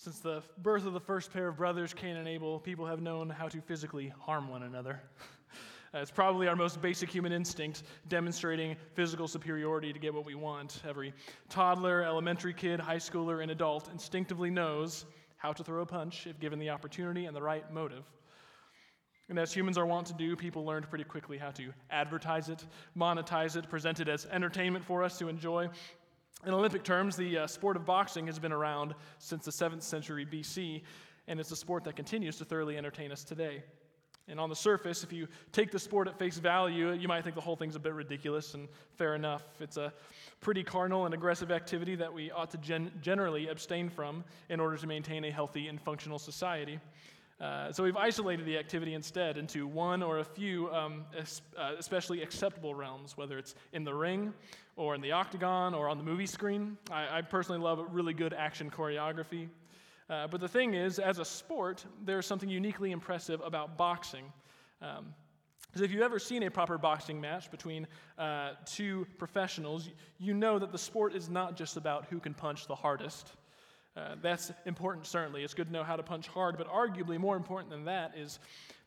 [0.00, 3.28] Since the birth of the first pair of brothers, Cain and Abel, people have known
[3.28, 5.00] how to physically harm one another.
[5.92, 10.80] It's probably our most basic human instinct, demonstrating physical superiority to get what we want.
[10.88, 11.12] Every
[11.48, 15.04] toddler, elementary kid, high schooler, and adult instinctively knows
[15.36, 18.04] how to throw a punch if given the opportunity and the right motive.
[19.28, 22.64] And as humans are wont to do, people learned pretty quickly how to advertise it,
[22.96, 25.68] monetize it, present it as entertainment for us to enjoy.
[26.46, 30.24] In Olympic terms, the uh, sport of boxing has been around since the 7th century
[30.24, 30.80] BC,
[31.28, 33.62] and it's a sport that continues to thoroughly entertain us today.
[34.26, 37.34] And on the surface, if you take the sport at face value, you might think
[37.34, 39.42] the whole thing's a bit ridiculous, and fair enough.
[39.60, 39.92] It's a
[40.40, 44.78] pretty carnal and aggressive activity that we ought to gen- generally abstain from in order
[44.78, 46.80] to maintain a healthy and functional society.
[47.40, 52.22] Uh, so we've isolated the activity instead into one or a few um, uh, especially
[52.22, 54.34] acceptable realms, whether it's in the ring
[54.76, 56.76] or in the octagon or on the movie screen.
[56.90, 59.48] I, I personally love really good action choreography.
[60.10, 64.24] Uh, but the thing is, as a sport, there's something uniquely impressive about boxing.
[64.82, 65.14] Um,
[65.66, 67.86] because if you've ever seen a proper boxing match between
[68.18, 72.66] uh, two professionals, you know that the sport is not just about who can punch
[72.66, 73.32] the hardest.
[73.96, 75.42] Uh, that's important, certainly.
[75.42, 78.38] It's good to know how to punch hard, but arguably more important than that is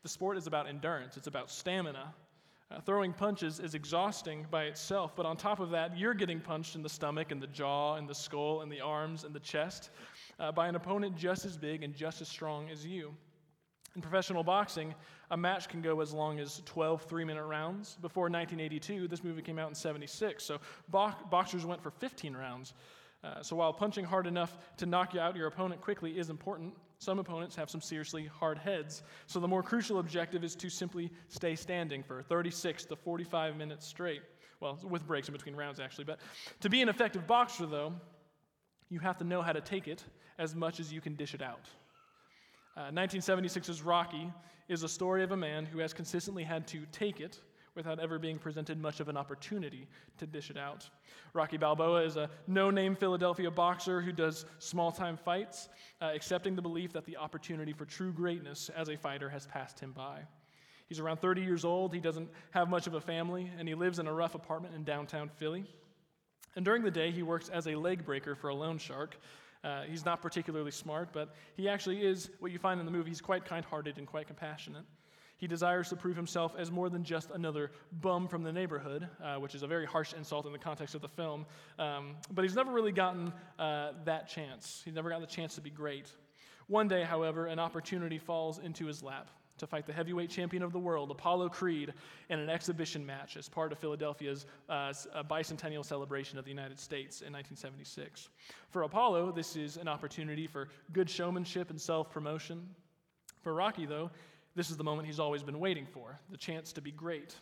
[0.02, 2.14] the sport is about endurance, it's about stamina.
[2.72, 6.76] Uh, throwing punches is exhausting by itself, but on top of that, you're getting punched
[6.76, 9.92] in the stomach and the jaw and the skull and the arms and the chest
[10.40, 13.14] uh, by an opponent just as big and just as strong as you.
[13.96, 14.96] In professional boxing,
[15.30, 17.98] a match can go as long as 12 three minute rounds.
[18.02, 20.60] Before 1982, this movie came out in 76, so
[20.90, 22.74] bo- boxers went for 15 rounds.
[23.24, 26.74] Uh, so while punching hard enough to knock you out your opponent quickly is important,
[27.00, 29.04] some opponents have some seriously hard heads.
[29.28, 33.86] So the more crucial objective is to simply stay standing for 36 to 45 minutes
[33.86, 34.22] straight.
[34.60, 36.06] Well, with breaks in between rounds, actually.
[36.06, 36.20] But
[36.62, 37.94] to be an effective boxer, though,
[38.90, 40.04] you have to know how to take it
[40.38, 41.68] as much as you can dish it out.
[42.76, 44.32] Uh, 1976's Rocky
[44.68, 47.40] is a story of a man who has consistently had to take it
[47.76, 50.90] without ever being presented much of an opportunity to dish it out.
[51.34, 55.70] Rocky Balboa is a no name Philadelphia boxer who does small time fights,
[56.02, 59.80] uh, accepting the belief that the opportunity for true greatness as a fighter has passed
[59.80, 60.22] him by.
[60.88, 64.00] He's around 30 years old, he doesn't have much of a family, and he lives
[64.00, 65.66] in a rough apartment in downtown Philly.
[66.56, 69.18] And during the day, he works as a leg breaker for a loan shark.
[69.64, 73.10] Uh, he's not particularly smart, but he actually is what you find in the movie.
[73.10, 74.84] He's quite kind hearted and quite compassionate.
[75.44, 79.36] He desires to prove himself as more than just another bum from the neighborhood, uh,
[79.36, 81.46] which is a very harsh insult in the context of the film.
[81.78, 84.82] Um, but he's never really gotten uh, that chance.
[84.86, 86.10] He's never gotten the chance to be great.
[86.68, 89.28] One day, however, an opportunity falls into his lap
[89.58, 91.94] to fight the heavyweight champion of the world, Apollo Creed,
[92.30, 94.94] in an exhibition match as part of Philadelphia's uh,
[95.30, 98.30] bicentennial celebration of the United States in 1976.
[98.70, 102.66] For Apollo, this is an opportunity for good showmanship and self promotion.
[103.42, 104.10] For Rocky, though,
[104.56, 107.36] this is the moment he's always been waiting for the chance to be great.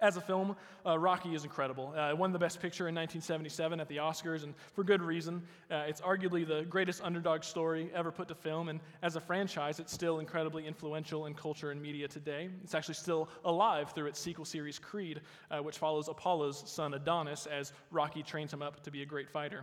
[0.00, 1.94] As a film, uh, Rocky is incredible.
[1.96, 5.42] Uh, it won the Best Picture in 1977 at the Oscars, and for good reason.
[5.70, 9.78] Uh, it's arguably the greatest underdog story ever put to film, and as a franchise,
[9.78, 12.50] it's still incredibly influential in culture and media today.
[12.62, 15.20] It's actually still alive through its sequel series, Creed,
[15.50, 19.30] uh, which follows Apollo's son Adonis as Rocky trains him up to be a great
[19.30, 19.62] fighter.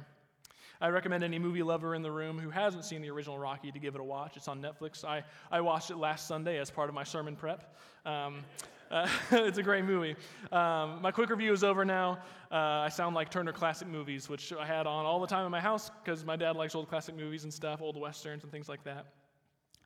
[0.82, 3.78] I recommend any movie lover in the room who hasn't seen the original Rocky to
[3.78, 4.36] give it a watch.
[4.36, 5.06] It's on Netflix.
[5.06, 7.76] I, I watched it last Sunday as part of my sermon prep.
[8.04, 8.44] Um,
[8.92, 10.16] uh, it's a great movie.
[10.52, 12.18] Um, my quick review is over now.
[12.52, 15.52] Uh, I sound like Turner Classic Movies, which I had on all the time in
[15.52, 18.68] my house because my dad likes old classic movies and stuff, old westerns and things
[18.68, 19.06] like that.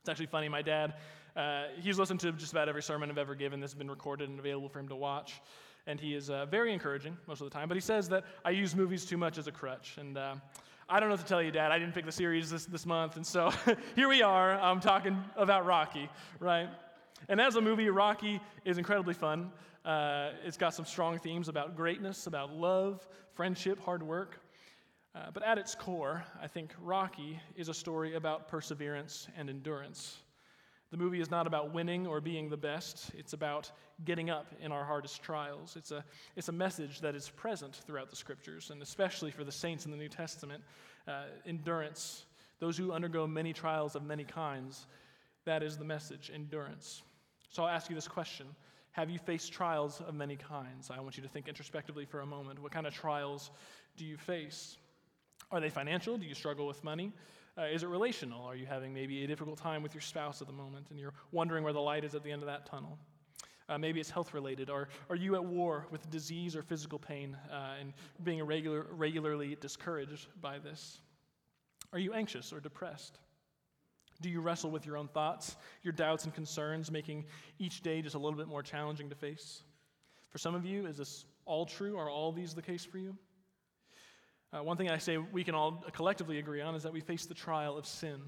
[0.00, 0.48] It's actually funny.
[0.48, 0.94] My dad,
[1.36, 3.60] uh, he's listened to just about every sermon I've ever given.
[3.60, 5.42] This has been recorded and available for him to watch.
[5.86, 7.68] And he is uh, very encouraging most of the time.
[7.68, 9.98] But he says that I use movies too much as a crutch.
[9.98, 10.36] And uh,
[10.88, 11.72] I don't know what to tell you, Dad.
[11.72, 13.16] I didn't pick the series this, this month.
[13.16, 13.50] And so
[13.96, 14.52] here we are.
[14.52, 16.08] I'm talking about Rocky,
[16.38, 16.68] right?
[17.28, 19.50] And as a movie, Rocky is incredibly fun.
[19.84, 24.38] Uh, it's got some strong themes about greatness, about love, friendship, hard work.
[25.12, 30.18] Uh, but at its core, I think Rocky is a story about perseverance and endurance.
[30.90, 33.70] The movie is not about winning or being the best, it's about
[34.04, 35.76] getting up in our hardest trials.
[35.76, 36.04] It's a,
[36.36, 39.90] it's a message that is present throughout the scriptures, and especially for the saints in
[39.90, 40.62] the New Testament.
[41.08, 42.24] Uh, endurance,
[42.60, 44.86] those who undergo many trials of many kinds,
[45.44, 47.02] that is the message endurance.
[47.50, 48.46] So I'll ask you this question
[48.92, 50.90] Have you faced trials of many kinds?
[50.90, 52.60] I want you to think introspectively for a moment.
[52.60, 53.50] What kind of trials
[53.96, 54.76] do you face?
[55.50, 56.16] Are they financial?
[56.16, 57.12] Do you struggle with money?
[57.58, 58.44] Uh, is it relational?
[58.44, 61.14] Are you having maybe a difficult time with your spouse at the moment and you're
[61.32, 62.98] wondering where the light is at the end of that tunnel?
[63.68, 64.68] Uh, maybe it's health related.
[64.68, 69.56] Or are you at war with disease or physical pain uh, and being regular, regularly
[69.60, 70.98] discouraged by this?
[71.92, 73.18] Are you anxious or depressed?
[74.20, 77.24] Do you wrestle with your own thoughts, your doubts and concerns, making
[77.58, 79.62] each day just a little bit more challenging to face?
[80.30, 81.96] For some of you, is this all true?
[81.96, 83.16] Are all these the case for you?
[84.56, 87.26] Uh, one thing I say we can all collectively agree on is that we face
[87.26, 88.22] the trial of sin.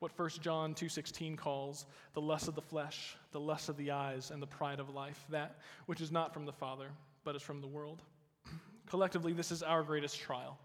[0.00, 4.30] What 1 John 2:16 calls the lust of the flesh, the lust of the eyes,
[4.30, 6.90] and the pride of life, that which is not from the Father,
[7.24, 8.02] but is from the world.
[8.86, 10.58] Collectively, this is our greatest trial.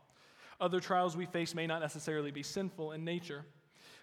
[0.60, 3.46] Other trials we face may not necessarily be sinful in nature.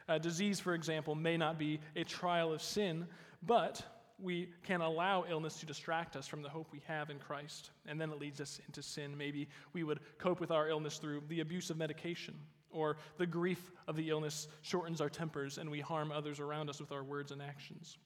[0.09, 3.07] Uh, disease, for example, may not be a trial of sin,
[3.43, 3.83] but
[4.21, 8.01] we can allow illness to distract us from the hope we have in Christ, and
[8.01, 9.17] then it leads us into sin.
[9.17, 12.35] Maybe we would cope with our illness through the abuse of medication,
[12.71, 16.81] or the grief of the illness shortens our tempers and we harm others around us
[16.81, 17.99] with our words and actions.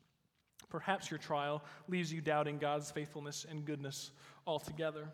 [0.69, 4.11] Perhaps your trial leaves you doubting God's faithfulness and goodness
[4.47, 5.09] altogether.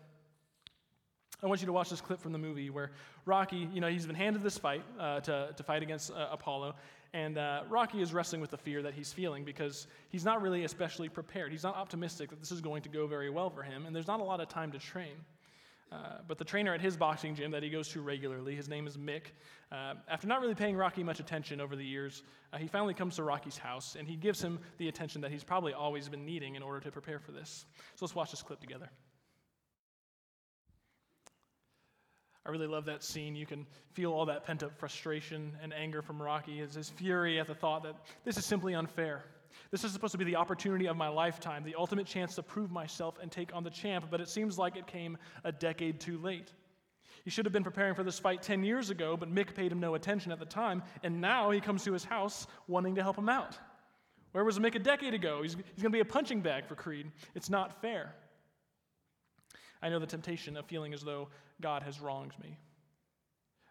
[1.43, 2.91] I want you to watch this clip from the movie where
[3.25, 6.75] Rocky, you know, he's been handed this fight uh, to, to fight against uh, Apollo,
[7.13, 10.63] and uh, Rocky is wrestling with the fear that he's feeling because he's not really
[10.63, 11.51] especially prepared.
[11.51, 14.07] He's not optimistic that this is going to go very well for him, and there's
[14.07, 15.15] not a lot of time to train.
[15.91, 18.87] Uh, but the trainer at his boxing gym that he goes to regularly, his name
[18.87, 19.25] is Mick,
[19.71, 22.23] uh, after not really paying Rocky much attention over the years,
[22.53, 25.43] uh, he finally comes to Rocky's house and he gives him the attention that he's
[25.43, 27.65] probably always been needing in order to prepare for this.
[27.95, 28.89] So let's watch this clip together.
[32.45, 33.35] I really love that scene.
[33.35, 37.39] You can feel all that pent up frustration and anger from Rocky, his, his fury
[37.39, 37.95] at the thought that
[38.25, 39.23] this is simply unfair.
[39.71, 42.71] This is supposed to be the opportunity of my lifetime, the ultimate chance to prove
[42.71, 46.17] myself and take on the champ, but it seems like it came a decade too
[46.17, 46.51] late.
[47.23, 49.79] He should have been preparing for this fight 10 years ago, but Mick paid him
[49.79, 53.17] no attention at the time, and now he comes to his house wanting to help
[53.17, 53.57] him out.
[54.33, 55.41] Where was Mick a decade ago?
[55.43, 57.09] He's, he's going to be a punching bag for Creed.
[57.35, 58.15] It's not fair.
[59.81, 61.29] I know the temptation of feeling as though
[61.63, 62.59] God has wronged me.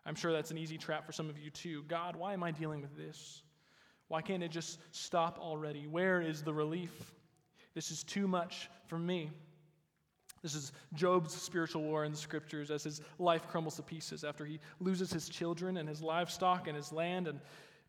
[0.06, 1.84] I'm sure that's an easy trap for some of you too.
[1.86, 3.42] God, why am I dealing with this?
[4.08, 5.86] Why can't it just stop already?
[5.86, 7.12] Where is the relief?
[7.74, 9.30] This is too much for me.
[10.42, 14.44] This is Job's spiritual war in the scriptures as his life crumbles to pieces after
[14.44, 17.40] he loses his children and his livestock and his land and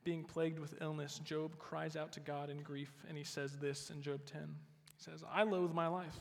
[0.03, 1.19] being plagued with illness.
[1.19, 4.41] Job cries out to God in grief and he says this in Job 10.
[4.41, 6.19] He says, I loathe my life.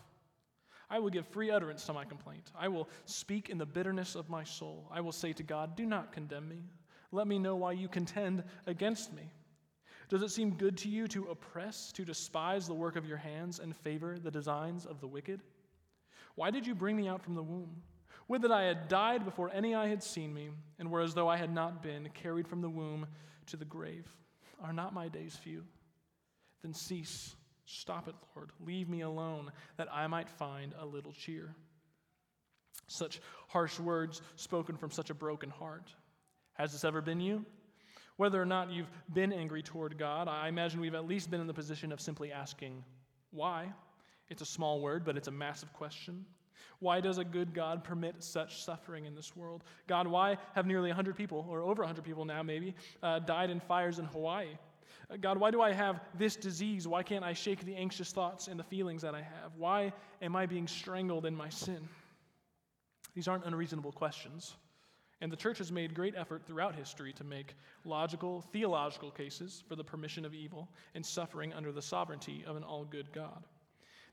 [0.92, 2.52] I will give free utterance to my complaint.
[2.54, 4.86] I will speak in the bitterness of my soul.
[4.92, 6.64] I will say to God, Do not condemn me.
[7.12, 9.22] Let me know why you contend against me.
[10.10, 13.58] Does it seem good to you to oppress, to despise the work of your hands,
[13.58, 15.40] and favor the designs of the wicked?
[16.34, 17.80] Why did you bring me out from the womb?
[18.28, 21.28] Would that I had died before any eye had seen me, and were as though
[21.28, 23.06] I had not been carried from the womb
[23.46, 24.06] to the grave.
[24.62, 25.64] Are not my days few?
[26.62, 28.50] Then cease Stop it, Lord.
[28.64, 31.54] Leave me alone that I might find a little cheer.
[32.86, 35.92] Such harsh words spoken from such a broken heart.
[36.54, 37.44] Has this ever been you?
[38.16, 41.46] Whether or not you've been angry toward God, I imagine we've at least been in
[41.46, 42.84] the position of simply asking,
[43.30, 43.72] why?
[44.28, 46.26] It's a small word, but it's a massive question.
[46.78, 49.64] Why does a good God permit such suffering in this world?
[49.86, 53.60] God, why have nearly 100 people, or over 100 people now maybe, uh, died in
[53.60, 54.58] fires in Hawaii?
[55.20, 56.88] God, why do I have this disease?
[56.88, 59.54] Why can't I shake the anxious thoughts and the feelings that I have?
[59.56, 61.88] Why am I being strangled in my sin?
[63.14, 64.54] These aren't unreasonable questions.
[65.20, 69.76] And the church has made great effort throughout history to make logical, theological cases for
[69.76, 73.44] the permission of evil and suffering under the sovereignty of an all good God.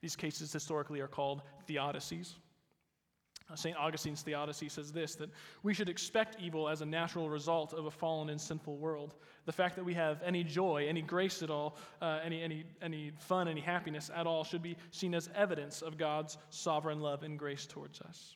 [0.01, 2.35] These cases historically are called theodicies.
[3.51, 3.75] Uh, St.
[3.77, 5.29] Augustine's Theodicy says this that
[5.63, 9.15] we should expect evil as a natural result of a fallen and sinful world.
[9.45, 13.11] The fact that we have any joy, any grace at all, uh, any, any, any
[13.17, 17.39] fun, any happiness at all should be seen as evidence of God's sovereign love and
[17.39, 18.35] grace towards us.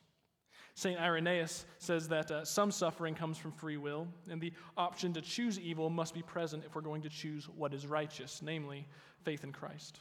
[0.76, 0.98] St.
[0.98, 5.58] Irenaeus says that uh, some suffering comes from free will, and the option to choose
[5.60, 8.88] evil must be present if we're going to choose what is righteous, namely
[9.22, 10.00] faith in Christ.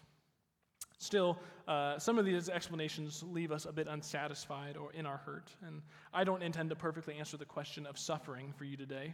[0.97, 5.49] Still, uh, some of these explanations leave us a bit unsatisfied or in our hurt,
[5.65, 5.81] and
[6.13, 9.13] I don't intend to perfectly answer the question of suffering for you today.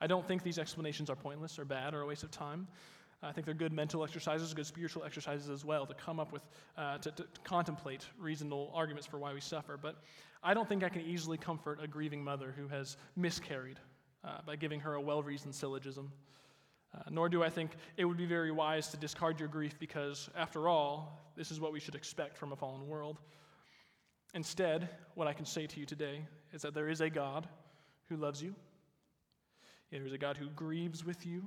[0.00, 2.68] I don't think these explanations are pointless or bad or a waste of time.
[3.20, 6.42] I think they're good mental exercises, good spiritual exercises as well to come up with,
[6.76, 9.76] uh, to, to, contemplate reasonable arguments for why we suffer.
[9.76, 9.96] But
[10.42, 13.80] I don't think I can easily comfort a grieving mother who has miscarried
[14.24, 16.12] uh, by giving her a well reasoned syllogism.
[16.94, 20.30] Uh, nor do I think it would be very wise to discard your grief because,
[20.36, 23.18] after all, this is what we should expect from a fallen world.
[24.34, 27.48] Instead, what I can say to you today is that there is a God
[28.08, 28.54] who loves you,
[29.90, 31.42] there is a God who grieves with you,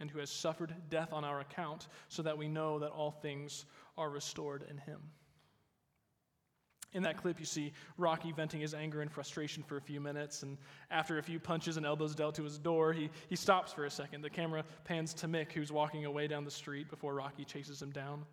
[0.00, 3.66] and who has suffered death on our account so that we know that all things
[3.98, 5.00] are restored in Him.
[6.92, 10.42] In that clip, you see Rocky venting his anger and frustration for a few minutes,
[10.42, 10.58] and
[10.90, 13.90] after a few punches and elbows dealt to his door, he, he stops for a
[13.90, 14.22] second.
[14.22, 17.90] The camera pans to Mick, who's walking away down the street before Rocky chases him
[17.90, 18.24] down.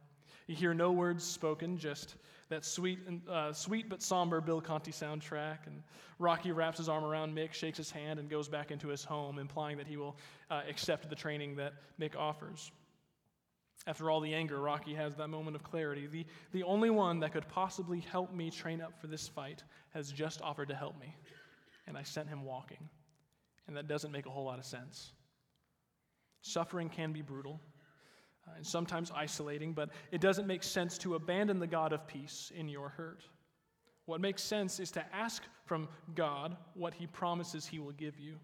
[0.47, 2.15] You hear no words spoken, just
[2.49, 5.67] that sweet, and, uh, sweet but somber Bill Conti soundtrack.
[5.67, 5.83] And
[6.19, 9.39] Rocky wraps his arm around Mick, shakes his hand, and goes back into his home,
[9.39, 10.15] implying that he will
[10.49, 12.71] uh, accept the training that Mick offers.
[13.87, 16.07] After all the anger, Rocky has that moment of clarity.
[16.07, 19.63] The, the only one that could possibly help me train up for this fight
[19.93, 21.15] has just offered to help me,
[21.87, 22.89] and I sent him walking.
[23.65, 25.13] And that doesn't make a whole lot of sense.
[26.41, 27.61] Suffering can be brutal
[28.45, 32.51] uh, and sometimes isolating, but it doesn't make sense to abandon the God of peace
[32.55, 33.23] in your hurt.
[34.05, 38.37] What makes sense is to ask from God what he promises he will give you.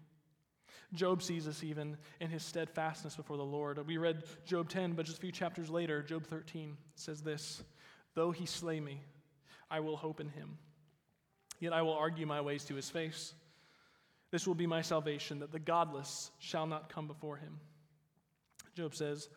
[0.92, 3.84] Job sees this even in his steadfastness before the Lord.
[3.86, 7.62] We read Job 10, but just a few chapters later, Job 13 says this
[8.14, 9.00] Though he slay me,
[9.70, 10.58] I will hope in him.
[11.60, 13.34] Yet I will argue my ways to his face.
[14.30, 17.60] This will be my salvation, that the godless shall not come before him.
[18.74, 19.28] Job says,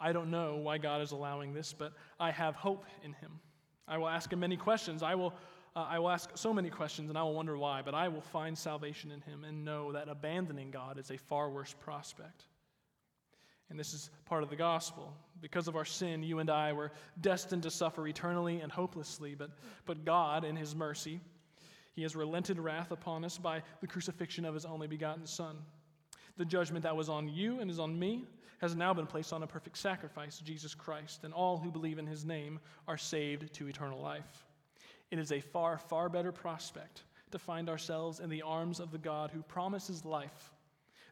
[0.00, 3.40] I don't know why God is allowing this, but I have hope in him.
[3.88, 5.02] I will ask him many questions.
[5.02, 5.34] I will
[5.76, 8.22] uh, I will ask so many questions and I will wonder why, but I will
[8.22, 12.44] find salvation in him and know that abandoning God is a far worse prospect.
[13.68, 15.12] And this is part of the gospel.
[15.42, 19.50] Because of our sin, you and I were destined to suffer eternally and hopelessly, but,
[19.84, 21.20] but God, in his mercy,
[21.92, 25.56] he has relented wrath upon us by the crucifixion of his only begotten Son.
[26.38, 28.24] The judgment that was on you and is on me
[28.62, 32.06] has now been placed on a perfect sacrifice, Jesus Christ, and all who believe in
[32.06, 34.45] his name are saved to eternal life.
[35.10, 38.98] It is a far, far better prospect to find ourselves in the arms of the
[38.98, 40.52] God who promises life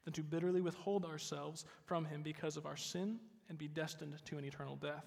[0.05, 4.39] than to bitterly withhold ourselves from him because of our sin and be destined to
[4.39, 5.07] an eternal death.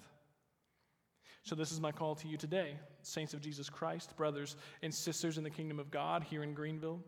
[1.44, 5.38] So, this is my call to you today, saints of Jesus Christ, brothers and sisters
[5.38, 7.00] in the kingdom of God here in Greenville,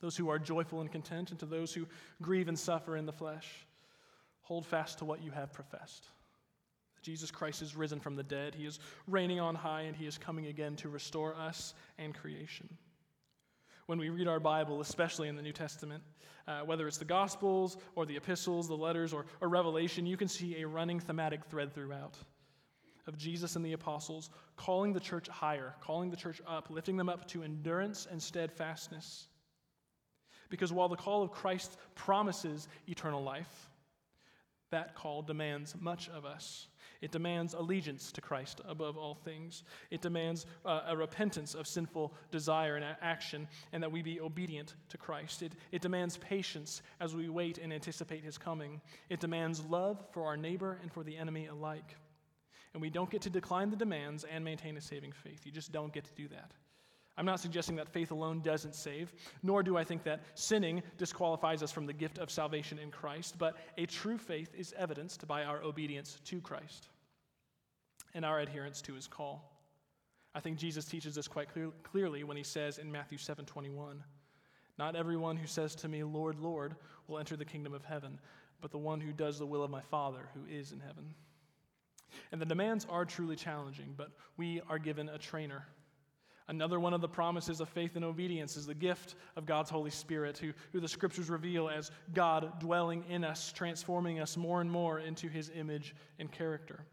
[0.00, 1.86] those who are joyful and content, and to those who
[2.20, 3.66] grieve and suffer in the flesh.
[4.42, 6.08] Hold fast to what you have professed.
[7.02, 8.54] Jesus Christ is risen from the dead.
[8.54, 12.68] He is reigning on high, and He is coming again to restore us and creation.
[13.86, 16.02] When we read our Bible, especially in the New Testament,
[16.46, 20.28] uh, whether it's the Gospels or the epistles, the letters, or, or Revelation, you can
[20.28, 22.16] see a running thematic thread throughout
[23.08, 27.08] of Jesus and the apostles calling the church higher, calling the church up, lifting them
[27.08, 29.28] up to endurance and steadfastness.
[30.50, 33.70] Because while the call of Christ promises eternal life,
[34.70, 36.68] that call demands much of us.
[37.00, 39.62] It demands allegiance to Christ above all things.
[39.90, 44.74] It demands uh, a repentance of sinful desire and action, and that we be obedient
[44.88, 45.42] to Christ.
[45.42, 48.80] It, it demands patience as we wait and anticipate his coming.
[49.08, 51.96] It demands love for our neighbor and for the enemy alike.
[52.74, 55.46] And we don't get to decline the demands and maintain a saving faith.
[55.46, 56.52] You just don't get to do that.
[57.18, 61.64] I'm not suggesting that faith alone doesn't save, nor do I think that sinning disqualifies
[61.64, 65.42] us from the gift of salvation in Christ, but a true faith is evidenced by
[65.42, 66.88] our obedience to Christ
[68.14, 69.52] and our adherence to his call.
[70.32, 74.04] I think Jesus teaches this quite clear, clearly when he says in Matthew 7:21,
[74.78, 76.76] "Not everyone who says to me, Lord, Lord,
[77.08, 78.20] will enter the kingdom of heaven,
[78.60, 81.16] but the one who does the will of my Father who is in heaven."
[82.30, 85.66] And the demands are truly challenging, but we are given a trainer
[86.48, 89.90] Another one of the promises of faith and obedience is the gift of God's Holy
[89.90, 94.70] Spirit, who, who the scriptures reveal as God dwelling in us, transforming us more and
[94.70, 96.86] more into his image and character.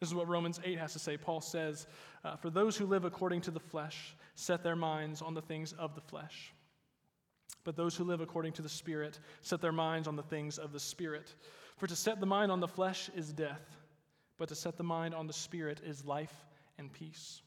[0.00, 1.18] This is what Romans 8 has to say.
[1.18, 1.86] Paul says,
[2.24, 5.74] uh, For those who live according to the flesh set their minds on the things
[5.74, 6.54] of the flesh.
[7.64, 10.72] But those who live according to the Spirit set their minds on the things of
[10.72, 11.34] the Spirit.
[11.76, 13.76] For to set the mind on the flesh is death,
[14.38, 16.34] but to set the mind on the Spirit is life
[16.78, 17.42] and peace.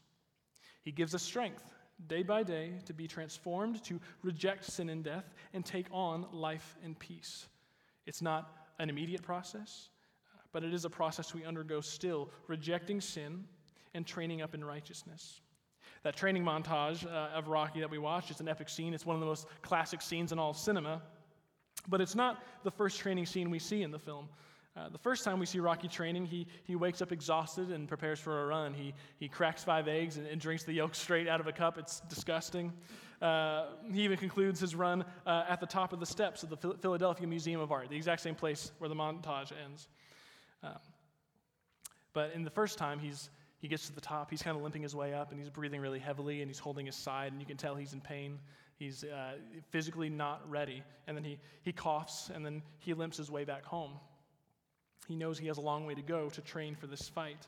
[0.86, 1.64] He gives us strength
[2.06, 6.76] day by day to be transformed, to reject sin and death, and take on life
[6.84, 7.48] and peace.
[8.06, 9.88] It's not an immediate process,
[10.52, 13.44] but it is a process we undergo still, rejecting sin
[13.94, 15.40] and training up in righteousness.
[16.04, 18.94] That training montage uh, of Rocky that we watched is an epic scene.
[18.94, 21.02] It's one of the most classic scenes in all cinema.
[21.88, 24.28] But it's not the first training scene we see in the film.
[24.76, 28.20] Uh, the first time we see Rocky training, he, he wakes up exhausted and prepares
[28.20, 28.74] for a run.
[28.74, 31.78] He, he cracks five eggs and, and drinks the yolk straight out of a cup.
[31.78, 32.72] It's disgusting.
[33.22, 36.56] Uh, he even concludes his run uh, at the top of the steps of the
[36.56, 39.88] Philadelphia Museum of Art, the exact same place where the montage ends.
[40.62, 40.72] Um,
[42.12, 44.82] but in the first time, he's, he gets to the top, he's kind of limping
[44.82, 47.46] his way up, and he's breathing really heavily, and he's holding his side, and you
[47.46, 48.38] can tell he's in pain.
[48.78, 49.36] He's uh,
[49.70, 50.82] physically not ready.
[51.06, 53.92] And then he, he coughs, and then he limps his way back home.
[55.06, 57.46] He knows he has a long way to go to train for this fight.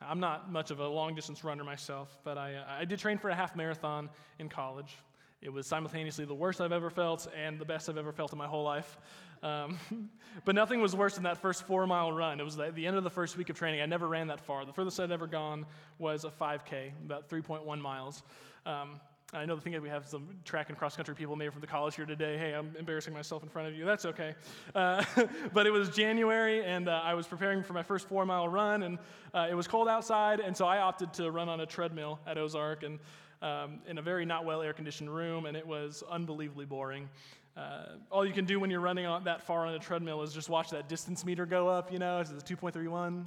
[0.00, 3.30] I'm not much of a long distance runner myself, but I, I did train for
[3.30, 4.94] a half marathon in college.
[5.42, 8.38] It was simultaneously the worst I've ever felt and the best I've ever felt in
[8.38, 8.98] my whole life.
[9.42, 9.78] Um,
[10.44, 12.40] but nothing was worse than that first four mile run.
[12.40, 13.80] It was the, the end of the first week of training.
[13.80, 14.64] I never ran that far.
[14.64, 15.66] The furthest I'd ever gone
[15.98, 18.22] was a 5K, about 3.1 miles.
[18.64, 19.00] Um,
[19.32, 21.60] I know the thing is we have some track and cross country people maybe from
[21.60, 22.38] the college here today.
[22.38, 23.84] Hey, I'm embarrassing myself in front of you.
[23.84, 24.34] That's okay.
[24.72, 25.04] Uh,
[25.52, 28.84] but it was January, and uh, I was preparing for my first four mile run,
[28.84, 28.98] and
[29.34, 32.38] uh, it was cold outside, and so I opted to run on a treadmill at
[32.38, 33.00] Ozark and
[33.42, 37.08] um, in a very not well air conditioned room, and it was unbelievably boring.
[37.56, 40.32] Uh, all you can do when you're running on that far on a treadmill is
[40.32, 41.90] just watch that distance meter go up.
[41.90, 43.24] You know, it's 2.31,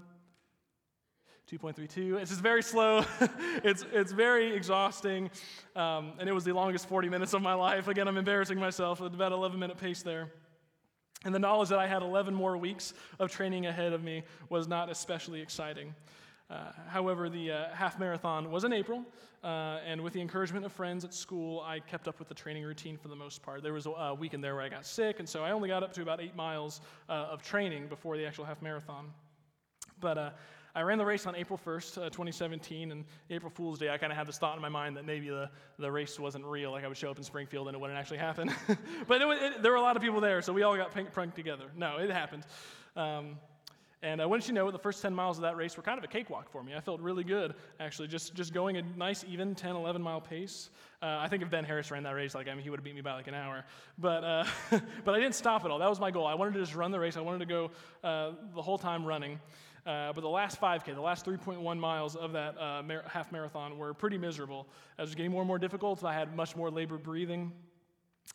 [1.49, 2.21] 2.32.
[2.21, 3.03] It's just very slow.
[3.63, 5.31] it's, it's very exhausting.
[5.75, 7.87] Um, and it was the longest 40 minutes of my life.
[7.87, 10.31] Again, I'm embarrassing myself at about 11 minute pace there.
[11.25, 14.67] And the knowledge that I had 11 more weeks of training ahead of me was
[14.67, 15.95] not especially exciting.
[16.51, 19.03] Uh, however, the uh, half marathon was in April,
[19.43, 22.63] uh, and with the encouragement of friends at school, I kept up with the training
[22.63, 23.61] routine for the most part.
[23.61, 25.69] There was a, a week in there where I got sick, and so I only
[25.69, 29.11] got up to about eight miles uh, of training before the actual half marathon.
[29.99, 30.29] But uh,
[30.79, 34.13] I ran the race on April 1st, uh, 2017, and April Fool's Day, I kind
[34.13, 36.85] of had this thought in my mind that maybe the, the race wasn't real, like
[36.85, 38.49] I would show up in Springfield and it wouldn't actually happen.
[39.07, 41.35] but it, it, there were a lot of people there, so we all got pranked
[41.35, 41.65] together.
[41.75, 42.45] No, it happened.
[42.95, 43.35] Um,
[44.01, 46.05] and uh, wouldn't you know the first 10 miles of that race were kind of
[46.05, 46.73] a cakewalk for me.
[46.73, 50.69] I felt really good, actually, just, just going a nice, even 10, 11 mile pace.
[51.01, 52.85] Uh, I think if Ben Harris ran that race, like, I mean, he would have
[52.85, 53.65] beat me by like an hour.
[53.97, 54.45] But, uh,
[55.03, 55.79] but I didn't stop at all.
[55.79, 56.25] That was my goal.
[56.25, 57.17] I wanted to just run the race.
[57.17, 57.71] I wanted to go
[58.01, 59.41] uh, the whole time running.
[59.85, 63.77] Uh, but the last 5K, the last 3.1 miles of that uh, mar- half marathon
[63.77, 64.67] were pretty miserable.
[64.97, 66.03] It was getting more and more difficult.
[66.03, 67.51] I had much more labor breathing.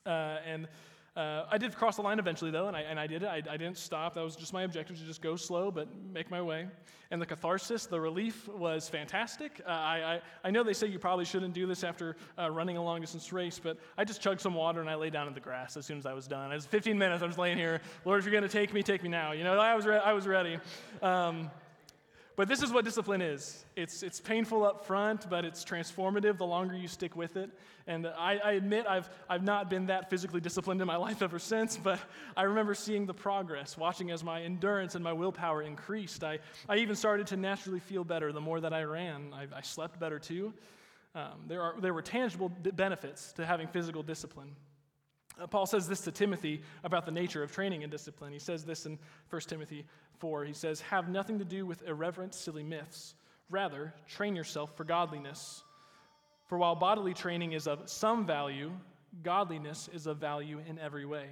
[0.07, 0.69] and
[1.17, 3.27] uh, I did cross the line eventually, though, and I, and I did it.
[3.27, 4.15] I, I, didn't stop.
[4.15, 6.67] That was just my objective to just go slow, but make my way.
[7.13, 9.61] And the catharsis, the relief was fantastic.
[9.65, 12.79] Uh, I, I, I, know they say you probably shouldn't do this after uh, running
[12.79, 15.35] a long distance race, but I just chugged some water and I lay down in
[15.35, 16.51] the grass as soon as I was done.
[16.51, 17.23] It was 15 minutes.
[17.23, 17.81] I was laying here.
[18.05, 19.31] Lord, if you're going to take me, take me now.
[19.31, 20.59] You know, I was, re- I was ready.
[21.01, 21.49] Um,
[22.37, 26.47] but this is what discipline is it's, it's painful up front, but it's transformative the
[26.47, 27.51] longer you stick with it.
[27.87, 31.39] And I, I, admit I've, I've not been that physically disciplined in my life ever
[31.39, 32.01] since, but
[32.37, 36.25] I remember seeing the progress, watching as my endurance and my willpower increased.
[36.25, 39.33] I, I even started to naturally feel better the more that I ran.
[39.35, 40.55] I, I slept better too.
[41.15, 44.57] Um, there, are, there were tangible benefits to having physical discipline.
[45.41, 48.33] Uh, Paul says this to Timothy about the nature of training and discipline.
[48.33, 48.99] He says this in
[49.31, 49.85] 1 Timothy
[50.19, 50.45] 4.
[50.45, 53.15] He says, Have nothing to do with irreverent, silly myths.
[53.51, 55.63] Rather, train yourself for godliness.
[56.47, 58.71] For while bodily training is of some value,
[59.23, 61.27] godliness is of value in every way,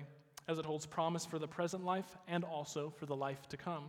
[0.49, 3.85] as it holds promise for the present life and also for the life to come.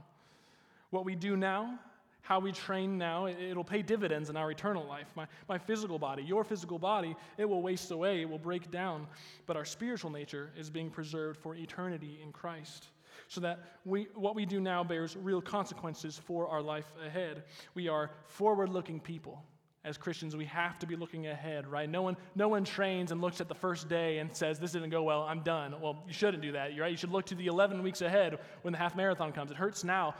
[0.90, 1.80] What we do now
[2.24, 5.08] how we train now, it'll pay dividends in our eternal life.
[5.14, 9.08] My, my physical body, your physical body, it will waste away, it will break down,
[9.46, 12.88] but our spiritual nature is being preserved for eternity in Christ.
[13.28, 17.44] So that we, what we do now bears real consequences for our life ahead.
[17.76, 19.44] We are forward looking people.
[19.86, 21.90] As Christians, we have to be looking ahead, right?
[21.90, 24.92] No one, no one trains and looks at the first day and says, This didn't
[24.92, 25.76] go well, I'm done.
[25.82, 26.90] Well, you shouldn't do that, right?
[26.90, 29.52] You should look to the 11 weeks ahead when the half marathon comes.
[29.52, 30.16] It hurts now,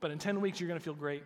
[0.00, 1.22] but in 10 weeks, you're going to feel great.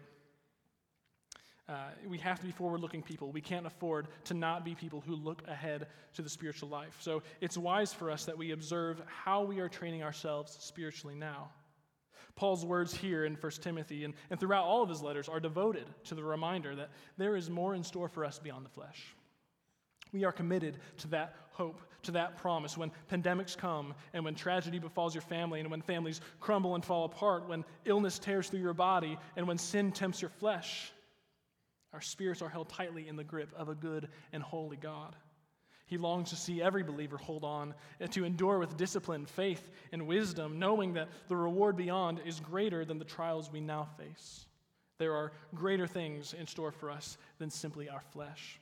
[1.67, 3.31] Uh, we have to be forward looking people.
[3.33, 6.97] We can't afford to not be people who look ahead to the spiritual life.
[7.01, 11.49] So it's wise for us that we observe how we are training ourselves spiritually now.
[12.37, 15.87] Paul's words here in 1 Timothy and, and throughout all of his letters are devoted
[16.05, 19.15] to the reminder that there is more in store for us beyond the flesh.
[20.13, 22.77] We are committed to that hope, to that promise.
[22.77, 27.05] When pandemics come, and when tragedy befalls your family, and when families crumble and fall
[27.05, 30.93] apart, when illness tears through your body, and when sin tempts your flesh,
[31.93, 35.15] our spirits are held tightly in the grip of a good and holy God.
[35.87, 40.07] He longs to see every believer hold on and to endure with discipline, faith, and
[40.07, 44.47] wisdom, knowing that the reward beyond is greater than the trials we now face.
[44.99, 48.61] There are greater things in store for us than simply our flesh.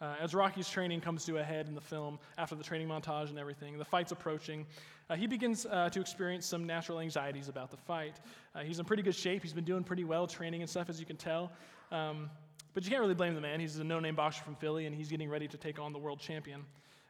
[0.00, 3.28] Uh, as Rocky's training comes to a head in the film, after the training montage
[3.28, 4.66] and everything, the fight's approaching,
[5.10, 8.20] uh, he begins uh, to experience some natural anxieties about the fight.
[8.54, 9.42] Uh, he's in pretty good shape.
[9.42, 11.52] He's been doing pretty well training and stuff, as you can tell.
[11.92, 12.30] Um,
[12.72, 13.60] but you can't really blame the man.
[13.60, 15.98] He's a no name boxer from Philly, and he's getting ready to take on the
[15.98, 16.64] world champion.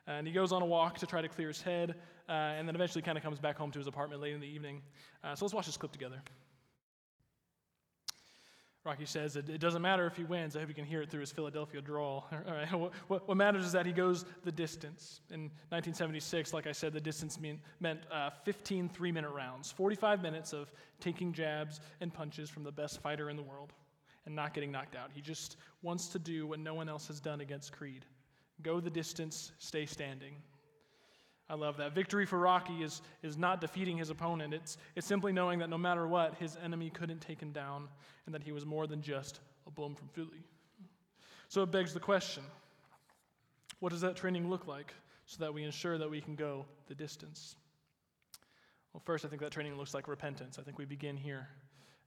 [0.06, 1.94] And he goes on a walk to try to clear his head,
[2.28, 4.48] uh, and then eventually kind of comes back home to his apartment late in the
[4.48, 4.80] evening.
[5.22, 6.20] Uh, so let's watch this clip together.
[8.84, 10.56] Rocky says it, it doesn't matter if he wins.
[10.56, 12.26] I hope you can hear it through his Philadelphia drawl.
[12.70, 15.20] what, what, what, matters is that he goes the distance.
[15.30, 20.22] In 1976, like I said, the distance mean, meant uh, 15 three minute rounds, 45
[20.22, 23.74] minutes of taking jabs and punches from the best fighter in the world
[24.24, 25.10] and not getting knocked out.
[25.12, 28.06] He just wants to do what no one else has done against Creed
[28.62, 30.34] go the distance, stay standing.
[31.50, 31.92] I love that.
[31.92, 35.76] Victory for Rocky is, is not defeating his opponent, it's, it's simply knowing that no
[35.76, 37.88] matter what, his enemy couldn't take him down
[38.26, 40.44] and that he was more than just a bum from Philly.
[41.48, 42.44] So it begs the question
[43.80, 44.94] what does that training look like
[45.26, 47.56] so that we ensure that we can go the distance?
[48.92, 50.58] Well, first, I think that training looks like repentance.
[50.58, 51.48] I think we begin here.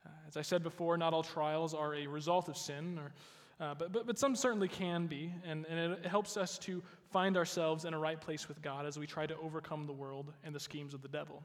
[0.06, 3.12] Uh, as I said before, not all trials are a result of sin or
[3.60, 7.38] uh, but, but, but some certainly can be, and, and it helps us to find
[7.38, 10.54] ourselves in a right place with God as we try to overcome the world and
[10.54, 11.44] the schemes of the devil.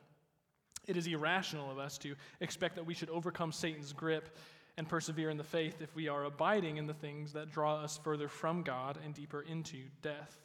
[0.86, 4.36] It is irrational of us to expect that we should overcome Satan's grip
[4.78, 7.98] and persevere in the faith if we are abiding in the things that draw us
[8.02, 10.38] further from God and deeper into death.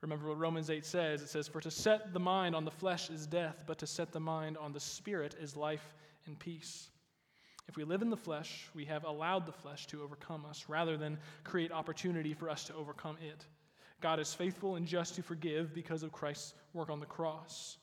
[0.00, 3.08] Remember what Romans 8 says it says, For to set the mind on the flesh
[3.08, 5.94] is death, but to set the mind on the spirit is life
[6.26, 6.90] and peace.
[7.68, 10.96] If we live in the flesh, we have allowed the flesh to overcome us rather
[10.96, 13.46] than create opportunity for us to overcome it.
[14.00, 17.78] God is faithful and just to forgive because of Christ's work on the cross.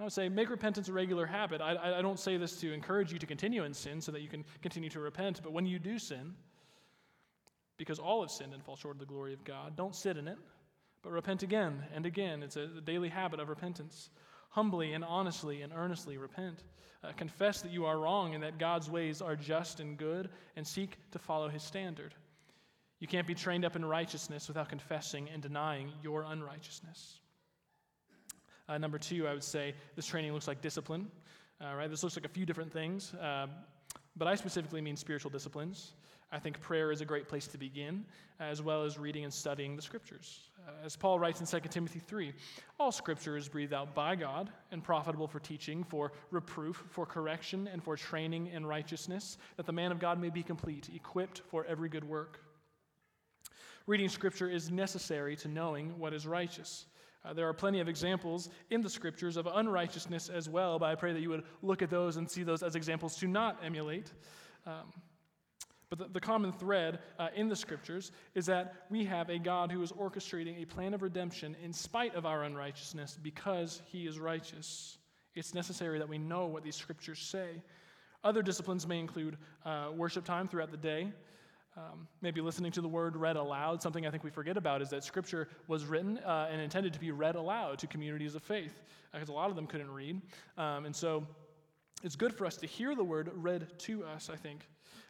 [0.00, 1.60] I would say make repentance a regular habit.
[1.60, 4.28] I, I don't say this to encourage you to continue in sin so that you
[4.28, 6.34] can continue to repent, but when you do sin,
[7.76, 10.28] because all have sinned and fall short of the glory of God, don't sit in
[10.28, 10.38] it,
[11.02, 12.42] but repent again and again.
[12.42, 14.10] It's a daily habit of repentance.
[14.48, 16.62] Humbly and honestly and earnestly repent.
[17.04, 20.66] Uh, confess that you are wrong and that God's ways are just and good, and
[20.66, 22.14] seek to follow his standard.
[22.98, 27.20] You can't be trained up in righteousness without confessing and denying your unrighteousness.
[28.68, 31.08] Uh, number two, I would say this training looks like discipline.
[31.60, 31.90] Uh, right?
[31.90, 33.46] This looks like a few different things, uh,
[34.16, 35.92] but I specifically mean spiritual disciplines.
[36.30, 38.04] I think prayer is a great place to begin,
[38.38, 40.50] as well as reading and studying the scriptures.
[40.66, 42.34] Uh, as Paul writes in 2 Timothy 3,
[42.78, 47.66] all scripture is breathed out by God and profitable for teaching, for reproof, for correction,
[47.72, 51.64] and for training in righteousness, that the man of God may be complete, equipped for
[51.64, 52.40] every good work.
[53.86, 56.84] Reading scripture is necessary to knowing what is righteous.
[57.24, 60.94] Uh, there are plenty of examples in the scriptures of unrighteousness as well, but I
[60.94, 64.12] pray that you would look at those and see those as examples to not emulate.
[64.66, 64.92] Um,
[65.90, 69.72] but the, the common thread uh, in the scriptures is that we have a God
[69.72, 74.18] who is orchestrating a plan of redemption in spite of our unrighteousness because he is
[74.18, 74.98] righteous.
[75.34, 77.62] It's necessary that we know what these scriptures say.
[78.24, 81.12] Other disciplines may include uh, worship time throughout the day,
[81.76, 83.80] um, maybe listening to the word read aloud.
[83.80, 86.98] Something I think we forget about is that Scripture was written uh, and intended to
[86.98, 90.20] be read aloud to communities of faith, because uh, a lot of them couldn't read.
[90.56, 91.24] Um, and so
[92.02, 94.66] it's good for us to hear the word read to us, I think.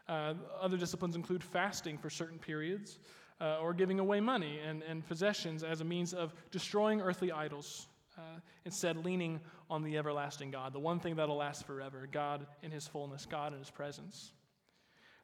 [0.09, 2.99] Uh, other disciplines include fasting for certain periods
[3.41, 7.89] uh, or giving away money and, and possessions as a means of destroying earthly idols,
[8.17, 9.39] uh, instead, leaning
[9.71, 13.53] on the everlasting God, the one thing that'll last forever God in His fullness, God
[13.53, 14.33] in His presence.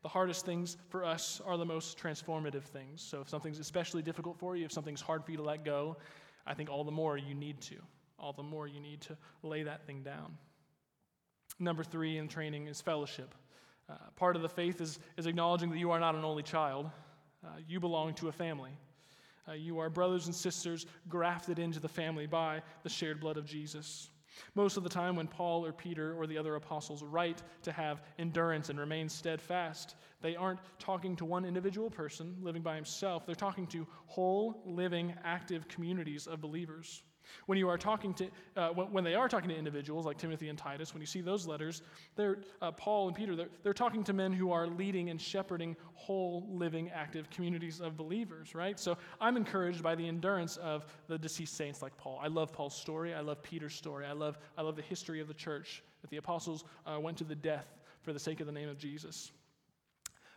[0.03, 3.01] The hardest things for us are the most transformative things.
[3.01, 5.97] So, if something's especially difficult for you, if something's hard for you to let go,
[6.47, 7.77] I think all the more you need to.
[8.19, 10.37] All the more you need to lay that thing down.
[11.59, 13.35] Number three in training is fellowship.
[13.89, 16.91] Uh, part of the faith is, is acknowledging that you are not an only child,
[17.45, 18.71] uh, you belong to a family.
[19.47, 23.45] Uh, you are brothers and sisters grafted into the family by the shared blood of
[23.45, 24.09] Jesus.
[24.55, 28.03] Most of the time, when Paul or Peter or the other apostles write to have
[28.19, 33.27] endurance and remain steadfast, they aren't talking to one individual person living by himself.
[33.27, 37.03] They're talking to whole, living, active communities of believers.
[37.47, 40.59] When you are talking to, uh, when they are talking to individuals like Timothy and
[40.59, 41.83] Titus, when you see those letters,
[42.17, 45.77] they're, uh, Paul and Peter, they're, they're talking to men who are leading and shepherding
[45.95, 48.79] whole, living, active communities of believers, right?
[48.79, 52.19] So I'm encouraged by the endurance of the deceased saints like Paul.
[52.23, 53.15] I love Paul's story.
[53.15, 54.07] I love Peter's story.
[54.07, 57.25] I love, I love the history of the church, that the apostles uh, went to
[57.25, 57.67] the death
[58.03, 59.33] for the sake of the name of Jesus.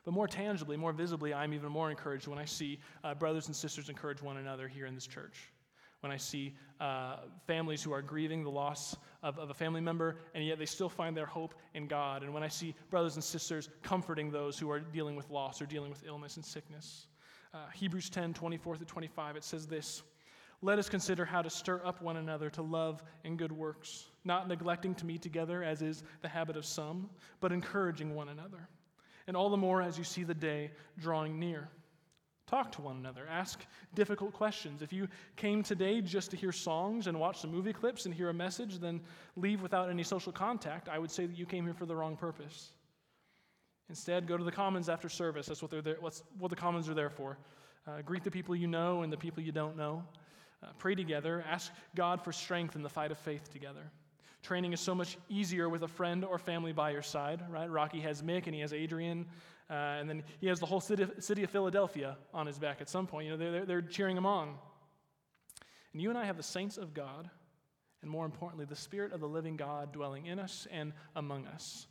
[0.05, 3.55] But more tangibly, more visibly, I'm even more encouraged when I see uh, brothers and
[3.55, 5.51] sisters encourage one another here in this church
[6.01, 10.17] when I see uh, families who are grieving the loss of, of, a family member,
[10.35, 13.23] and yet they still find their hope in God, and when I see brothers and
[13.23, 17.07] sisters comforting those who are dealing with loss or dealing with illness and sickness.
[17.53, 20.03] Uh, Hebrews 10 24 through 25, it says this
[20.61, 24.47] Let us consider how to stir up one another to love and good works, not
[24.47, 28.69] neglecting to meet together, as is the habit of some, but encouraging one another.
[29.27, 31.69] And all the more as you see the day drawing near.
[32.47, 33.27] Talk to one another.
[33.29, 34.81] Ask difficult questions.
[34.81, 38.29] If you came today just to hear songs and watch some movie clips and hear
[38.29, 39.01] a message, then
[39.35, 42.15] leave without any social contact, I would say that you came here for the wrong
[42.15, 42.69] purpose.
[43.89, 45.45] Instead, go to the commons after service.
[45.47, 47.37] That's what, they're there, what's, what the commons are there for.
[47.85, 50.03] Uh, greet the people you know and the people you don't know.
[50.63, 51.43] Uh, pray together.
[51.49, 53.91] Ask God for strength in the fight of faith together.
[54.41, 57.69] Training is so much easier with a friend or family by your side, right?
[57.69, 59.25] Rocky has Mick and he has Adrian,
[59.69, 62.89] uh, and then he has the whole city, city of Philadelphia on his back at
[62.89, 63.25] some point.
[63.25, 64.55] You know, they're, they're cheering him on.
[65.93, 67.29] And you and I have the saints of God,
[68.01, 71.87] and more importantly, the Spirit of the living God dwelling in us and among us.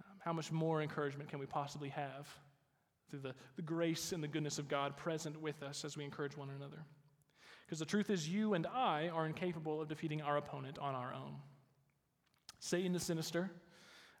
[0.00, 2.28] Um, how much more encouragement can we possibly have
[3.08, 6.36] through the, the grace and the goodness of God present with us as we encourage
[6.36, 6.84] one another?
[7.64, 11.14] Because the truth is, you and I are incapable of defeating our opponent on our
[11.14, 11.36] own.
[12.58, 13.50] Satan is sinister.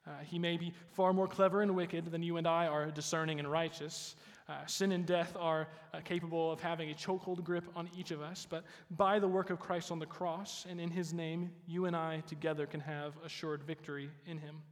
[0.06, 3.38] Uh, he may be far more clever and wicked than you and I are discerning
[3.40, 4.14] and righteous.
[4.48, 8.22] Uh, sin and death are uh, capable of having a chokehold grip on each of
[8.22, 11.86] us, but by the work of Christ on the cross and in his name, you
[11.86, 14.62] and I together can have assured victory in him.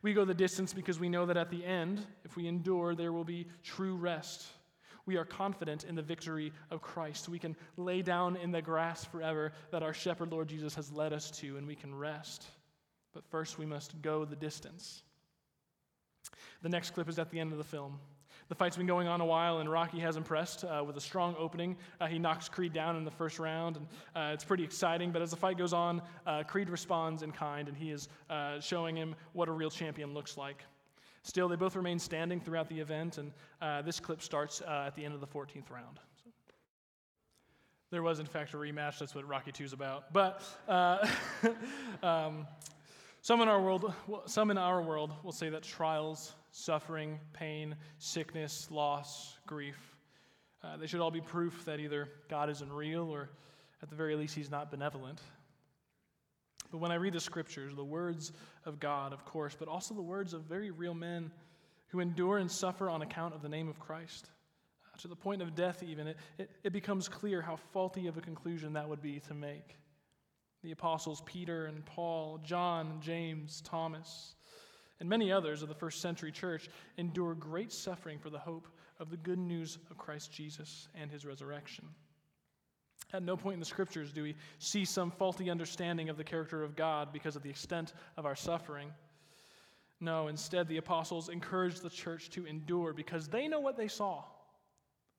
[0.00, 3.12] We go the distance because we know that at the end, if we endure, there
[3.12, 4.46] will be true rest.
[5.06, 7.28] We are confident in the victory of Christ.
[7.28, 11.12] We can lay down in the grass forever that our shepherd, Lord Jesus, has led
[11.12, 12.46] us to, and we can rest.
[13.14, 15.02] But first, we must go the distance.
[16.62, 18.00] The next clip is at the end of the film.
[18.48, 21.34] The fight's been going on a while, and Rocky has impressed uh, with a strong
[21.38, 21.76] opening.
[22.00, 25.12] Uh, he knocks Creed down in the first round, and uh, it's pretty exciting.
[25.12, 28.60] But as the fight goes on, uh, Creed responds in kind, and he is uh,
[28.60, 30.62] showing him what a real champion looks like.
[31.22, 35.04] Still, they both remain standing throughout the event, and uh, this clip starts at the
[35.04, 35.98] end of the 14th round.
[36.22, 36.30] So.
[37.90, 38.98] There was, in fact, a rematch.
[38.98, 40.12] That's what Rocky 2 is about.
[40.12, 40.42] But
[42.02, 42.46] um,
[43.24, 43.90] some in our world,
[44.26, 49.96] some in our world will say that trials, suffering, pain, sickness, loss, grief,
[50.62, 53.30] uh, they should all be proof that either God isn't real or,
[53.82, 55.22] at the very least, He's not benevolent.
[56.70, 58.30] But when I read the scriptures, the words
[58.66, 61.30] of God, of course, but also the words of very real men
[61.88, 64.28] who endure and suffer on account of the name of Christ,
[64.86, 68.18] uh, to the point of death, even, it, it, it becomes clear how faulty of
[68.18, 69.78] a conclusion that would be to make
[70.64, 74.34] the apostles Peter and Paul, John, James, Thomas,
[74.98, 78.66] and many others of the first century church endure great suffering for the hope
[78.98, 81.84] of the good news of Christ Jesus and his resurrection.
[83.12, 86.62] At no point in the scriptures do we see some faulty understanding of the character
[86.62, 88.90] of God because of the extent of our suffering.
[90.00, 94.24] No, instead, the apostles encourage the church to endure because they know what they saw.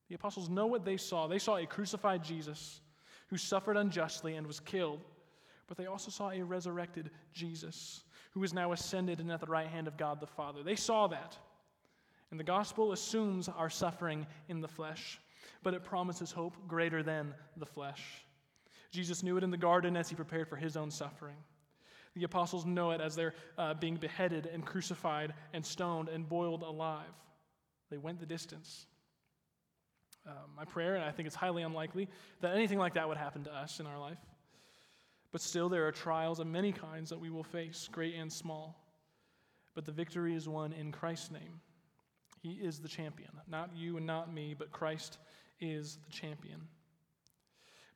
[0.09, 1.27] The apostles know what they saw.
[1.27, 2.81] They saw a crucified Jesus
[3.27, 5.01] who suffered unjustly and was killed
[5.67, 9.67] but they also saw a resurrected Jesus who is now ascended and at the right
[9.67, 10.61] hand of God the Father.
[10.61, 11.37] They saw that.
[12.31, 15.19] And the gospel assumes our suffering in the flesh,
[15.63, 18.03] but it promises hope greater than the flesh.
[18.91, 21.37] Jesus knew it in the garden as he prepared for his own suffering.
[22.15, 26.63] The apostles know it as they're uh, being beheaded and crucified and stoned and boiled
[26.63, 27.03] alive.
[27.89, 28.85] They went the distance.
[30.27, 32.07] Uh, my prayer, and I think it's highly unlikely,
[32.41, 34.17] that anything like that would happen to us in our life.
[35.35, 38.81] But still, there are trials of many kinds that we will face, great and small.
[39.73, 41.59] But the victory is won in Christ's name.
[42.41, 43.31] He is the champion.
[43.45, 45.17] Not you and not me, but Christ
[45.59, 46.61] is the champion.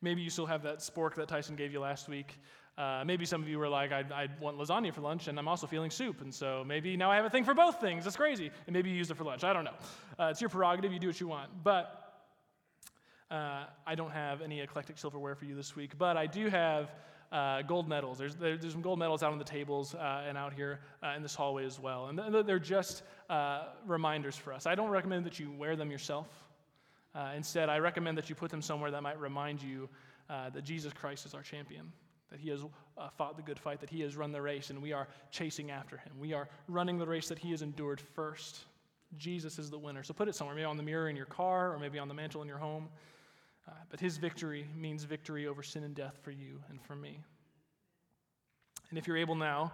[0.02, 2.38] Maybe you still have that spork that Tyson gave you last week.
[2.76, 5.48] Uh, maybe some of you were like, I, I want lasagna for lunch, and I'm
[5.48, 6.20] also feeling soup.
[6.20, 8.04] And so maybe now I have a thing for both things.
[8.04, 8.50] That's crazy.
[8.66, 9.44] And maybe you used it for lunch.
[9.44, 9.78] I don't know.
[10.18, 10.92] Uh, it's your prerogative.
[10.92, 11.48] You do what you want.
[11.64, 12.00] But
[13.30, 15.96] uh, I don't have any eclectic silverware for you this week.
[15.96, 16.90] But I do have
[17.32, 18.18] uh, gold medals.
[18.18, 21.22] There's, there's some gold medals out on the tables uh, and out here uh, in
[21.22, 22.06] this hallway as well.
[22.06, 24.66] And they're just uh, reminders for us.
[24.66, 26.28] I don't recommend that you wear them yourself.
[27.14, 29.88] Uh, instead, I recommend that you put them somewhere that might remind you
[30.28, 31.92] uh, that Jesus Christ is our champion,
[32.30, 32.60] that he has
[33.16, 35.96] fought the good fight, that he has run the race, and we are chasing after
[35.96, 36.12] him.
[36.18, 38.60] We are running the race that he has endured first.
[39.16, 40.04] Jesus is the winner.
[40.04, 42.14] So put it somewhere, maybe on the mirror in your car or maybe on the
[42.14, 42.88] mantle in your home.
[43.68, 47.18] Uh, but his victory means victory over sin and death for you and for me.
[48.90, 49.72] And if you're able now,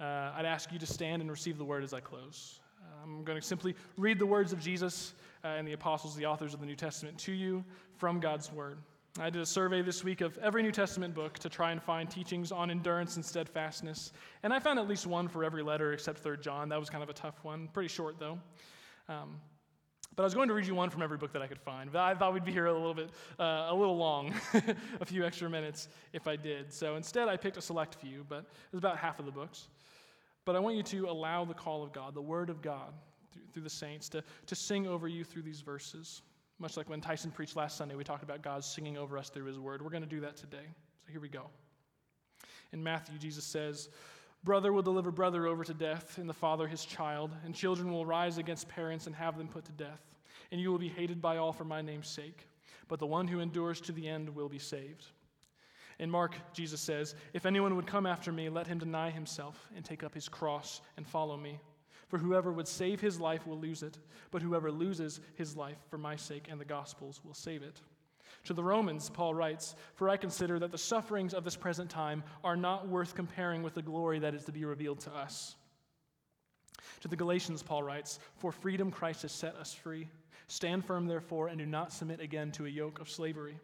[0.00, 2.60] uh, I'd ask you to stand and receive the word as I close.
[3.02, 6.54] I'm going to simply read the words of Jesus uh, and the apostles, the authors
[6.54, 7.62] of the New Testament, to you
[7.98, 8.78] from God's word.
[9.20, 12.10] I did a survey this week of every New Testament book to try and find
[12.10, 14.12] teachings on endurance and steadfastness.
[14.42, 16.68] And I found at least one for every letter except 3 John.
[16.70, 17.68] That was kind of a tough one.
[17.68, 18.38] Pretty short, though.
[19.08, 19.40] Um,
[20.16, 21.90] but I was going to read you one from every book that I could find.
[21.90, 24.34] But I thought we'd be here a little bit, uh, a little long,
[25.00, 26.72] a few extra minutes if I did.
[26.72, 29.68] So instead, I picked a select few, but it was about half of the books.
[30.44, 32.92] But I want you to allow the call of God, the word of God,
[33.32, 36.22] through, through the saints, to, to sing over you through these verses.
[36.58, 39.46] Much like when Tyson preached last Sunday, we talked about God singing over us through
[39.46, 39.82] his word.
[39.82, 40.66] We're going to do that today.
[41.04, 41.46] So here we go.
[42.72, 43.88] In Matthew, Jesus says,
[44.44, 48.04] Brother will deliver brother over to death, and the father his child, and children will
[48.04, 50.02] rise against parents and have them put to death.
[50.52, 52.46] And you will be hated by all for my name's sake,
[52.86, 55.06] but the one who endures to the end will be saved.
[55.98, 59.82] In Mark, Jesus says, If anyone would come after me, let him deny himself and
[59.82, 61.58] take up his cross and follow me.
[62.08, 63.98] For whoever would save his life will lose it,
[64.30, 67.80] but whoever loses his life for my sake and the gospel's will save it.
[68.44, 72.22] To the Romans, Paul writes, For I consider that the sufferings of this present time
[72.42, 75.56] are not worth comparing with the glory that is to be revealed to us.
[77.00, 80.08] To the Galatians, Paul writes, For freedom Christ has set us free.
[80.46, 83.58] Stand firm, therefore, and do not submit again to a yoke of slavery.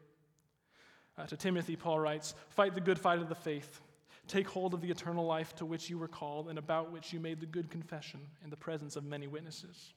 [1.19, 3.83] Uh, to Timothy, Paul writes, Fight the good fight of the faith.
[4.29, 7.21] Take hold of the eternal life to which you were called and about which you
[7.21, 9.93] made the good confession in the presence of many witnesses.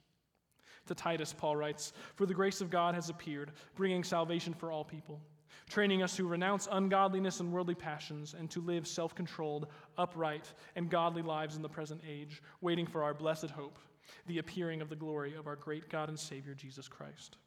[0.87, 4.83] To Titus, Paul writes, For the grace of God has appeared, bringing salvation for all
[4.83, 5.21] people,
[5.69, 9.67] training us to renounce ungodliness and worldly passions, and to live self controlled,
[9.97, 13.79] upright, and godly lives in the present age, waiting for our blessed hope,
[14.27, 17.37] the appearing of the glory of our great God and Savior, Jesus Christ.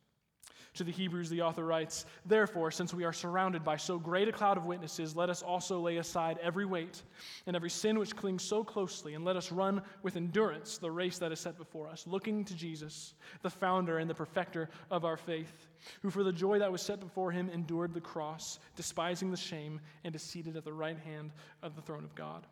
[0.77, 4.33] To the Hebrews, the author writes, Therefore, since we are surrounded by so great a
[4.33, 7.03] cloud of witnesses, let us also lay aside every weight
[7.47, 11.17] and every sin which clings so closely, and let us run with endurance the race
[11.19, 15.17] that is set before us, looking to Jesus, the founder and the perfecter of our
[15.17, 15.67] faith,
[16.03, 19.81] who for the joy that was set before him endured the cross, despising the shame,
[20.05, 21.31] and is seated at the right hand
[21.63, 22.47] of the throne of God.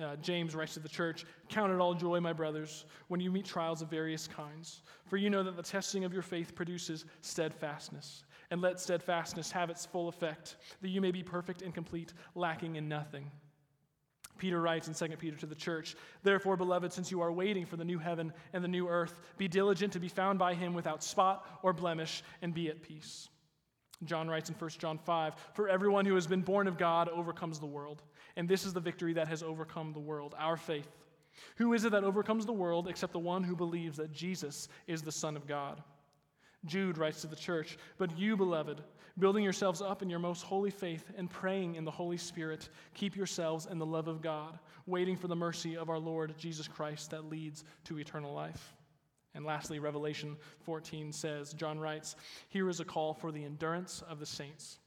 [0.00, 3.44] Uh, James writes to the church Count it all joy, my brothers, when you meet
[3.44, 8.24] trials of various kinds, for you know that the testing of your faith produces steadfastness.
[8.50, 12.76] And let steadfastness have its full effect, that you may be perfect and complete, lacking
[12.76, 13.30] in nothing.
[14.38, 17.76] Peter writes in 2 Peter to the church, Therefore, beloved, since you are waiting for
[17.76, 21.04] the new heaven and the new earth, be diligent to be found by him without
[21.04, 23.28] spot or blemish, and be at peace.
[24.04, 27.58] John writes in 1 John 5 For everyone who has been born of God overcomes
[27.58, 28.02] the world.
[28.36, 30.88] And this is the victory that has overcome the world, our faith.
[31.56, 35.02] Who is it that overcomes the world except the one who believes that Jesus is
[35.02, 35.82] the Son of God?
[36.64, 38.82] Jude writes to the church, But you, beloved,
[39.18, 43.16] building yourselves up in your most holy faith and praying in the Holy Spirit, keep
[43.16, 47.10] yourselves in the love of God, waiting for the mercy of our Lord Jesus Christ
[47.10, 48.74] that leads to eternal life.
[49.34, 52.16] And lastly, Revelation 14 says, John writes,
[52.48, 54.78] Here is a call for the endurance of the saints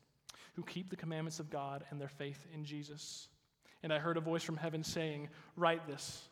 [0.53, 3.27] who keep the commandments of God and their faith in Jesus.
[3.85, 6.23] And I heard a voice from heaven saying, Write this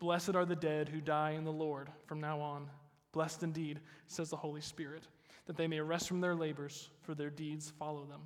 [0.00, 2.68] Blessed are the dead who die in the Lord from now on.
[3.12, 5.04] Blessed indeed, says the Holy Spirit,
[5.46, 8.22] that they may rest from their labors, for their deeds follow them.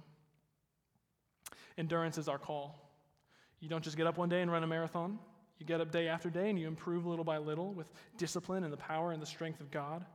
[1.77, 2.91] Endurance is our call.
[3.61, 5.19] You don't just get up one day and run a marathon.
[5.59, 8.73] You get up day after day and you improve little by little with discipline and
[8.73, 10.07] the power and the strength of God.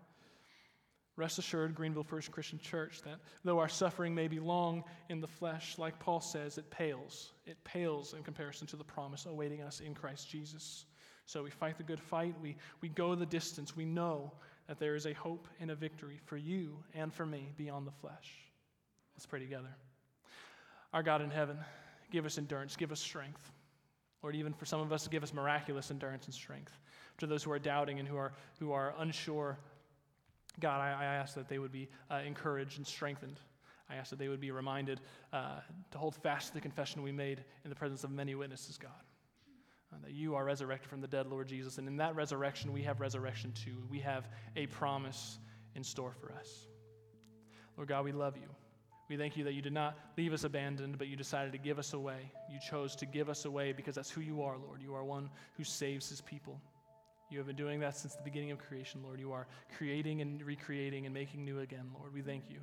[1.19, 5.27] Rest assured, Greenville First Christian Church, that though our suffering may be long in the
[5.27, 7.34] flesh, like Paul says, it pales.
[7.45, 10.86] It pales in comparison to the promise awaiting us in Christ Jesus.
[11.25, 13.75] So we fight the good fight, we, we go the distance.
[13.75, 14.32] We know
[14.69, 17.91] that there is a hope and a victory for you and for me beyond the
[17.91, 18.45] flesh.
[19.13, 19.75] Let's pray together.
[20.93, 21.58] Our God in heaven,
[22.12, 23.51] give us endurance, give us strength.
[24.23, 26.79] Lord, even for some of us, give us miraculous endurance and strength.
[27.17, 29.60] To those who are doubting and who are, who are unsure,
[30.60, 33.39] God, I, I ask that they would be uh, encouraged and strengthened.
[33.89, 35.02] I ask that they would be reminded
[35.34, 35.60] uh,
[35.91, 38.91] to hold fast to the confession we made in the presence of many witnesses, God.
[39.91, 41.80] Uh, that you are resurrected from the dead, Lord Jesus.
[41.80, 43.84] And in that resurrection, we have resurrection too.
[43.89, 45.39] We have a promise
[45.76, 46.67] in store for us.
[47.76, 48.50] Lord God, we love you.
[49.10, 51.80] We thank you that you did not leave us abandoned, but you decided to give
[51.80, 52.32] us away.
[52.52, 54.84] You chose to give us away because that's who you are, Lord.
[54.84, 56.62] You are one who saves his people.
[57.30, 59.20] You have been doing that since the beginning of creation, Lord.
[59.20, 62.13] You are creating and recreating and making new again, Lord.
[62.13, 62.60] We thank you.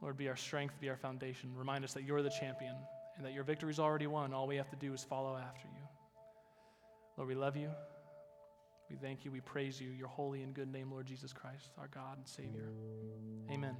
[0.00, 1.50] Lord, be our strength, be our foundation.
[1.56, 2.74] Remind us that you're the champion
[3.16, 4.32] and that your victory is already won.
[4.32, 5.82] All we have to do is follow after you.
[7.16, 7.70] Lord, we love you.
[8.90, 9.30] We thank you.
[9.30, 9.90] We praise you.
[9.90, 12.72] Your holy and good name, Lord Jesus Christ, our God and Savior.
[13.50, 13.76] Amen.